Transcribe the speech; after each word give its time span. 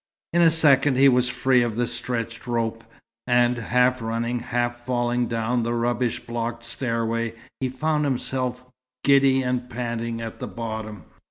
In 0.33 0.41
a 0.41 0.49
second 0.49 0.97
he 0.97 1.07
was 1.07 1.29
free 1.29 1.61
of 1.61 1.75
the 1.75 1.85
stretched 1.85 2.47
rope, 2.47 2.83
and, 3.27 3.55
half 3.55 4.01
running, 4.01 4.39
half 4.39 4.77
falling 4.77 5.27
down 5.27 5.61
the 5.61 5.75
rubbish 5.75 6.21
blocked 6.25 6.63
stairway, 6.63 7.35
he 7.59 7.69
found 7.69 8.03
himself, 8.03 8.65
giddy 9.03 9.43
and 9.43 9.69
panting, 9.69 10.19
at 10.19 10.39
the 10.39 10.47
bottom. 10.47 11.03